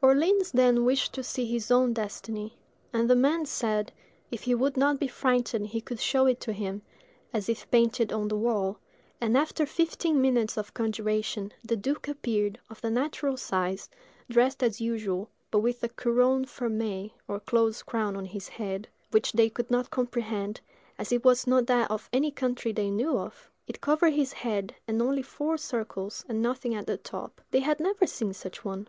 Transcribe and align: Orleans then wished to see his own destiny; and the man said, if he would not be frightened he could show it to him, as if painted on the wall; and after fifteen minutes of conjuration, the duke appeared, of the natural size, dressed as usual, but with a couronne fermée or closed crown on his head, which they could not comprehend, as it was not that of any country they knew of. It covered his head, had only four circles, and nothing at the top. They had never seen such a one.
Orleans 0.00 0.52
then 0.52 0.86
wished 0.86 1.12
to 1.12 1.22
see 1.22 1.44
his 1.44 1.70
own 1.70 1.92
destiny; 1.92 2.56
and 2.94 3.10
the 3.10 3.14
man 3.14 3.44
said, 3.44 3.92
if 4.30 4.44
he 4.44 4.54
would 4.54 4.74
not 4.78 4.98
be 4.98 5.06
frightened 5.06 5.66
he 5.66 5.82
could 5.82 6.00
show 6.00 6.24
it 6.24 6.40
to 6.40 6.54
him, 6.54 6.80
as 7.34 7.46
if 7.46 7.70
painted 7.70 8.10
on 8.10 8.28
the 8.28 8.36
wall; 8.38 8.78
and 9.20 9.36
after 9.36 9.66
fifteen 9.66 10.18
minutes 10.18 10.56
of 10.56 10.72
conjuration, 10.72 11.52
the 11.62 11.76
duke 11.76 12.08
appeared, 12.08 12.58
of 12.70 12.80
the 12.80 12.88
natural 12.88 13.36
size, 13.36 13.90
dressed 14.30 14.62
as 14.62 14.80
usual, 14.80 15.28
but 15.50 15.58
with 15.60 15.84
a 15.84 15.90
couronne 15.90 16.46
fermée 16.46 17.10
or 17.28 17.38
closed 17.38 17.84
crown 17.84 18.16
on 18.16 18.24
his 18.24 18.48
head, 18.48 18.88
which 19.10 19.32
they 19.32 19.50
could 19.50 19.70
not 19.70 19.90
comprehend, 19.90 20.62
as 20.98 21.12
it 21.12 21.22
was 21.22 21.46
not 21.46 21.66
that 21.66 21.90
of 21.90 22.08
any 22.14 22.30
country 22.30 22.72
they 22.72 22.88
knew 22.90 23.18
of. 23.18 23.50
It 23.66 23.82
covered 23.82 24.14
his 24.14 24.32
head, 24.32 24.74
had 24.88 25.02
only 25.02 25.20
four 25.20 25.58
circles, 25.58 26.24
and 26.30 26.40
nothing 26.40 26.74
at 26.74 26.86
the 26.86 26.96
top. 26.96 27.42
They 27.50 27.60
had 27.60 27.78
never 27.78 28.06
seen 28.06 28.32
such 28.32 28.60
a 28.60 28.62
one. 28.62 28.88